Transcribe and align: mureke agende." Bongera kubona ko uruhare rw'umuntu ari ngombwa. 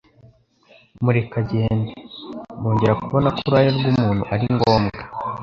mureke 1.03 1.37
agende." 1.43 1.91
Bongera 2.61 2.93
kubona 3.01 3.27
ko 3.35 3.39
uruhare 3.45 3.69
rw'umuntu 3.79 4.23
ari 4.33 4.45
ngombwa. 4.55 5.01